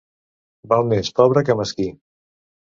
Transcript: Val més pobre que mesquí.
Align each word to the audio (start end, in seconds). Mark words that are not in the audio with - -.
Val 0.71 0.89
més 0.95 1.13
pobre 1.21 1.45
que 1.51 1.59
mesquí. 1.63 1.89